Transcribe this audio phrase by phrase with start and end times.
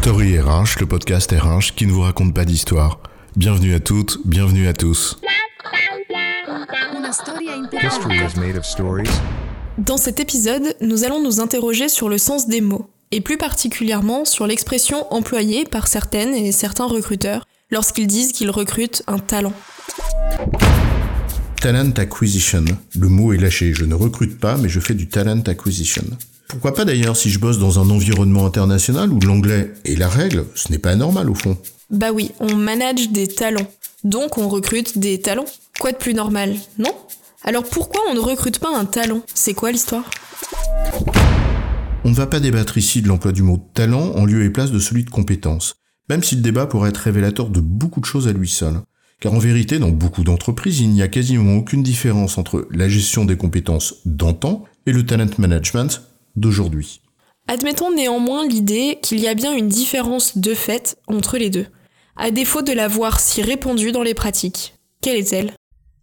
[0.00, 3.00] Story RH, le podcast RH qui ne vous raconte pas d'histoire.
[3.34, 5.18] Bienvenue à toutes, bienvenue à tous.
[9.76, 14.24] Dans cet épisode, nous allons nous interroger sur le sens des mots, et plus particulièrement
[14.24, 19.52] sur l'expression employée par certaines et certains recruteurs lorsqu'ils disent qu'ils recrutent un talent.
[21.60, 22.64] Talent acquisition.
[22.96, 23.74] Le mot est lâché.
[23.74, 26.04] Je ne recrute pas, mais je fais du talent acquisition.
[26.48, 30.46] Pourquoi pas d'ailleurs si je bosse dans un environnement international où l'anglais est la règle,
[30.54, 31.58] ce n'est pas anormal au fond.
[31.90, 33.70] Bah oui, on manage des talents.
[34.02, 35.44] Donc on recrute des talents.
[35.78, 36.94] Quoi de plus normal, non?
[37.44, 39.20] Alors pourquoi on ne recrute pas un talent?
[39.34, 40.08] C'est quoi l'histoire?
[42.04, 44.72] On ne va pas débattre ici de l'emploi du mot talent en lieu et place
[44.72, 45.74] de celui de compétence,
[46.08, 48.80] même si le débat pourrait être révélateur de beaucoup de choses à lui seul.
[49.20, 53.26] Car en vérité, dans beaucoup d'entreprises, il n'y a quasiment aucune différence entre la gestion
[53.26, 56.00] des compétences d'antan et le talent management
[56.38, 57.00] d'aujourd'hui.
[57.46, 61.66] Admettons néanmoins l'idée qu'il y a bien une différence de fait entre les deux,
[62.16, 64.74] à défaut de la voir si répandue dans les pratiques.
[65.00, 65.54] Quelle est-elle?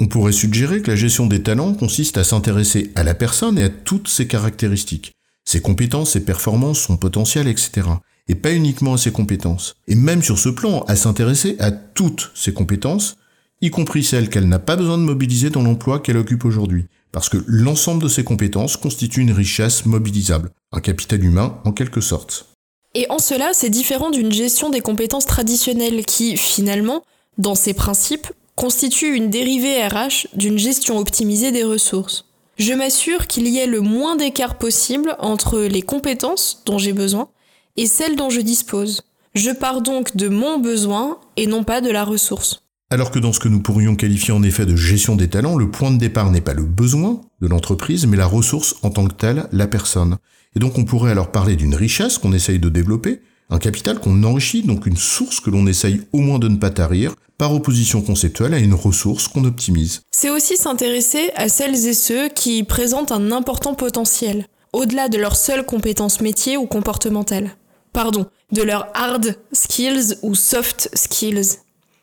[0.00, 3.64] On pourrait suggérer que la gestion des talents consiste à s'intéresser à la personne et
[3.64, 5.12] à toutes ses caractéristiques,
[5.44, 7.82] ses compétences, ses performances, son potentiel, etc
[8.28, 9.74] et pas uniquement à ses compétences.
[9.88, 13.16] Et même sur ce plan, à s'intéresser à toutes ses compétences,
[13.62, 16.86] y compris celles qu'elle n'a pas besoin de mobiliser dans l'emploi qu'elle occupe aujourd'hui.
[17.12, 22.00] Parce que l'ensemble de ses compétences constitue une richesse mobilisable, un capital humain en quelque
[22.00, 22.46] sorte.
[22.94, 27.04] Et en cela, c'est différent d'une gestion des compétences traditionnelles qui, finalement,
[27.38, 32.26] dans ses principes, constitue une dérivée RH d'une gestion optimisée des ressources.
[32.58, 37.28] Je m'assure qu'il y ait le moins d'écart possible entre les compétences dont j'ai besoin
[37.76, 39.02] et celle dont je dispose.
[39.34, 42.61] Je pars donc de mon besoin et non pas de la ressource.
[42.92, 45.70] Alors que dans ce que nous pourrions qualifier en effet de gestion des talents, le
[45.70, 49.14] point de départ n'est pas le besoin de l'entreprise, mais la ressource en tant que
[49.14, 50.18] telle, la personne.
[50.54, 54.22] Et donc on pourrait alors parler d'une richesse qu'on essaye de développer, un capital qu'on
[54.24, 58.02] enrichit, donc une source que l'on essaye au moins de ne pas tarir, par opposition
[58.02, 60.02] conceptuelle à une ressource qu'on optimise.
[60.10, 65.36] C'est aussi s'intéresser à celles et ceux qui présentent un important potentiel, au-delà de leurs
[65.36, 67.56] seules compétences métiers ou comportementales
[67.92, 71.58] pardon, de leurs hard skills ou soft skills,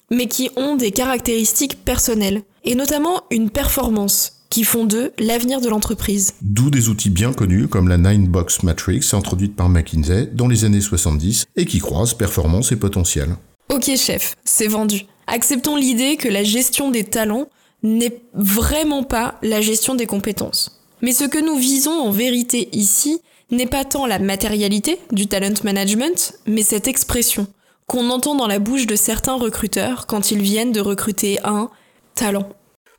[0.09, 5.70] mais qui ont des caractéristiques personnelles, et notamment une performance, qui font d'eux l'avenir de
[5.70, 6.34] l'entreprise.
[6.42, 10.66] D'où des outils bien connus comme la Nine Box Matrix introduite par McKinsey dans les
[10.66, 13.36] années 70 et qui croisent performance et potentiel.
[13.72, 15.06] Ok chef, c'est vendu.
[15.28, 17.47] Acceptons l'idée que la gestion des talents
[17.84, 20.81] n'est vraiment pas la gestion des compétences.
[21.02, 23.22] Mais ce que nous visons en vérité ici,
[23.52, 27.47] n'est pas tant la matérialité du talent management, mais cette expression
[27.89, 31.69] qu'on entend dans la bouche de certains recruteurs quand ils viennent de recruter un
[32.13, 32.47] talent.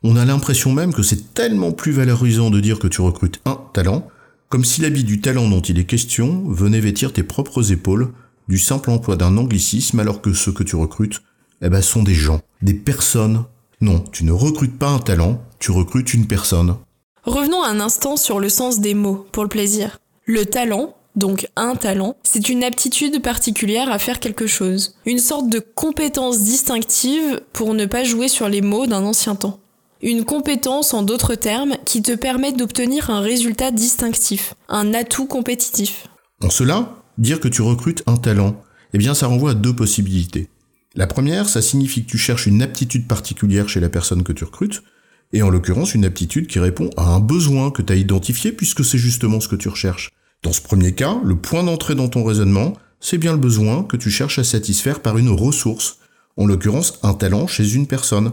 [0.03, 3.57] On a l'impression même que c'est tellement plus valorisant de dire que tu recrutes un
[3.73, 4.05] talent,
[4.49, 8.11] comme si l'habit du talent dont il est question venait vêtir tes propres épaules
[8.49, 11.21] du simple emploi d'un anglicisme alors que ceux que tu recrutes,
[11.61, 13.45] eh ben, sont des gens, des personnes.
[13.79, 16.75] Non, tu ne recrutes pas un talent, tu recrutes une personne.
[17.23, 19.99] Revenons un instant sur le sens des mots, pour le plaisir.
[20.25, 25.49] Le talent, donc un talent, c'est une aptitude particulière à faire quelque chose, une sorte
[25.49, 29.59] de compétence distinctive pour ne pas jouer sur les mots d'un ancien temps.
[30.01, 36.07] Une compétence, en d'autres termes, qui te permet d'obtenir un résultat distinctif, un atout compétitif.
[36.41, 40.49] En cela, dire que tu recrutes un talent, eh bien ça renvoie à deux possibilités.
[40.95, 44.43] La première, ça signifie que tu cherches une aptitude particulière chez la personne que tu
[44.43, 44.81] recrutes,
[45.33, 48.83] et en l'occurrence une aptitude qui répond à un besoin que tu as identifié puisque
[48.83, 50.11] c'est justement ce que tu recherches.
[50.43, 53.95] Dans ce premier cas, le point d'entrée dans ton raisonnement, c'est bien le besoin que
[53.95, 55.99] tu cherches à satisfaire par une ressource,
[56.35, 58.31] en l'occurrence un talent chez une personne.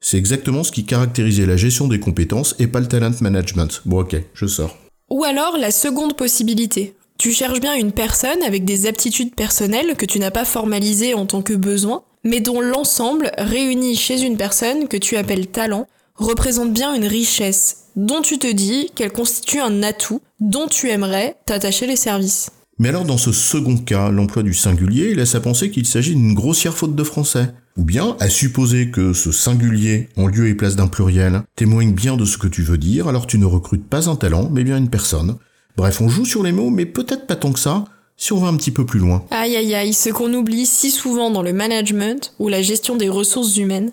[0.00, 3.80] C'est exactement ce qui caractérisait la gestion des compétences et pas le talent management.
[3.86, 4.76] Bon ok, je sors.
[5.08, 6.94] Ou alors la seconde possibilité.
[7.16, 11.24] Tu cherches bien une personne avec des aptitudes personnelles que tu n'as pas formalisées en
[11.24, 15.86] tant que besoin, mais dont l'ensemble, réuni chez une personne que tu appelles talent,
[16.18, 21.36] représente bien une richesse dont tu te dis qu'elle constitue un atout dont tu aimerais
[21.46, 22.50] t'attacher les services.
[22.78, 26.34] Mais alors dans ce second cas, l'emploi du singulier laisse à penser qu'il s'agit d'une
[26.34, 27.48] grossière faute de français.
[27.78, 32.16] Ou bien à supposer que ce singulier, en lieu et place d'un pluriel, témoigne bien
[32.16, 34.78] de ce que tu veux dire, alors tu ne recrutes pas un talent, mais bien
[34.78, 35.36] une personne.
[35.76, 37.84] Bref, on joue sur les mots, mais peut-être pas tant que ça,
[38.16, 39.24] si on va un petit peu plus loin.
[39.30, 43.10] Aïe aïe aïe, ce qu'on oublie si souvent dans le management ou la gestion des
[43.10, 43.92] ressources humaines,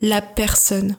[0.00, 0.96] la personne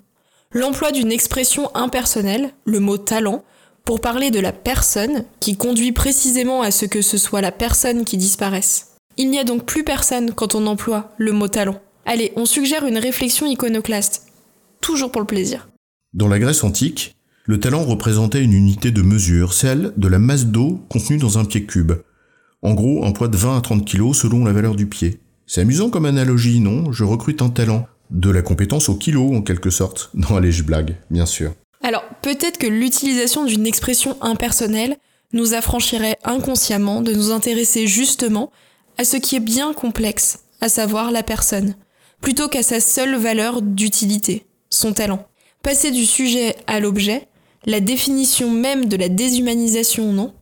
[0.54, 3.44] l'emploi d'une expression impersonnelle, le mot talent,
[3.86, 8.06] pour parler de la personne qui conduit précisément à ce que ce soit la personne
[8.06, 8.96] qui disparaisse.
[9.18, 11.80] Il n'y a donc plus personne quand on emploie le mot talent.
[12.06, 14.28] Allez, on suggère une réflexion iconoclaste.
[14.82, 15.70] Toujours pour le plaisir.
[16.14, 17.16] Dans la Grèce antique,
[17.46, 21.46] le talent représentait une unité de mesure, celle de la masse d'eau contenue dans un
[21.46, 21.94] pied cube.
[22.62, 25.20] En gros, un poids de 20 à 30 kg selon la valeur du pied.
[25.46, 26.92] C'est amusant comme analogie, non?
[26.92, 27.88] Je recrute un talent.
[28.10, 30.10] De la compétence au kilo, en quelque sorte.
[30.16, 31.54] Non, allez, je blague, bien sûr.
[31.82, 34.98] Alors, peut-être que l'utilisation d'une expression impersonnelle
[35.32, 38.52] nous affranchirait inconsciemment de nous intéresser justement
[38.98, 41.76] à ce qui est bien complexe, à savoir la personne,
[42.20, 45.26] plutôt qu'à sa seule valeur d'utilité, son talent.
[45.64, 47.28] Passer du sujet à l'objet,
[47.66, 50.34] la définition même de la déshumanisation, non?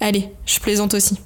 [0.00, 1.18] Allez, je plaisante aussi.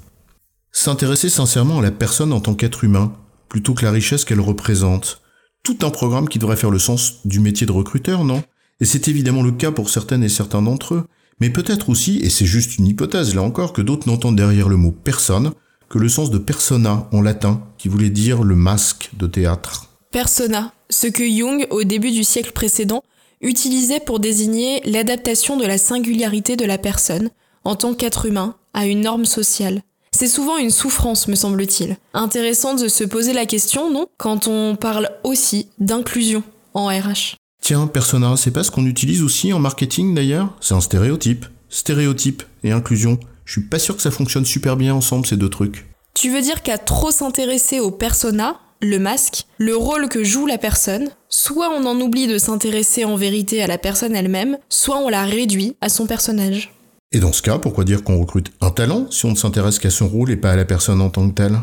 [0.71, 3.15] S'intéresser sincèrement à la personne en tant qu'être humain,
[3.47, 5.21] plutôt que la richesse qu'elle représente.
[5.65, 8.43] Tout un programme qui devrait faire le sens du métier de recruteur, non?
[8.79, 11.07] Et c'est évidemment le cas pour certaines et certains d'entre eux.
[11.41, 14.77] Mais peut-être aussi, et c'est juste une hypothèse là encore, que d'autres n'entendent derrière le
[14.77, 15.51] mot personne
[15.89, 19.89] que le sens de persona en latin, qui voulait dire le masque de théâtre.
[20.11, 23.03] Persona, ce que Jung, au début du siècle précédent,
[23.41, 27.29] utilisait pour désigner l'adaptation de la singularité de la personne,
[27.63, 29.81] en tant qu'être humain, à une norme sociale.
[30.17, 31.97] C'est souvent une souffrance, me semble-t-il.
[32.13, 34.05] Intéressant de se poser la question, non?
[34.17, 36.41] Quand on parle aussi d'inclusion
[36.73, 37.35] en RH.
[37.61, 40.55] Tiens, persona, c'est pas ce qu'on utilise aussi en marketing d'ailleurs?
[40.61, 41.45] C'est un stéréotype.
[41.67, 43.19] Stéréotype et inclusion.
[43.43, 45.85] Je suis pas sûr que ça fonctionne super bien ensemble ces deux trucs.
[46.13, 50.57] Tu veux dire qu'à trop s'intéresser au persona, le masque, le rôle que joue la
[50.57, 55.09] personne, soit on en oublie de s'intéresser en vérité à la personne elle-même, soit on
[55.09, 56.71] la réduit à son personnage.
[57.11, 59.89] Et dans ce cas, pourquoi dire qu'on recrute un talent si on ne s'intéresse qu'à
[59.89, 61.59] son rôle et pas à la personne en tant que telle?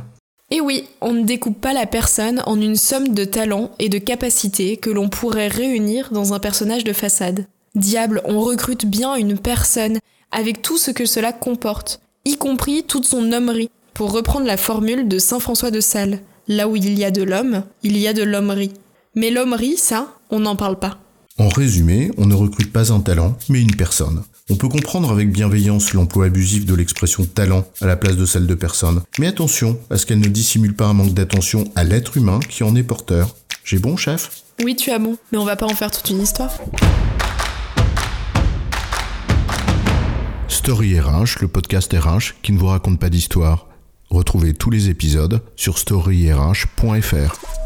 [0.51, 3.99] Et oui, on ne découpe pas la personne en une somme de talents et de
[3.99, 7.47] capacités que l'on pourrait réunir dans un personnage de façade.
[7.75, 9.99] Diable, on recrute bien une personne
[10.31, 15.09] avec tout ce que cela comporte, y compris toute son hommerie, pour reprendre la formule
[15.09, 16.21] de Saint François de Sales.
[16.49, 18.73] Là où il y a de l'homme, il y a de l'hommerie.
[19.15, 20.99] Mais l'hommerie, ça, on n'en parle pas.
[21.39, 24.23] En résumé, on ne recrute pas un talent, mais une personne.
[24.51, 28.47] On peut comprendre avec bienveillance l'emploi abusif de l'expression talent à la place de celle
[28.47, 29.01] de personne.
[29.19, 32.65] Mais attention à ce qu'elle ne dissimule pas un manque d'attention à l'être humain qui
[32.65, 33.37] en est porteur.
[33.65, 34.43] J'ai bon, chef?
[34.65, 36.51] Oui, tu as bon, mais on va pas en faire toute une histoire.
[40.49, 43.69] Story RH, le podcast RH qui ne vous raconte pas d'histoire.
[44.11, 47.62] Retrouvez tous les épisodes sur storyrh.fr.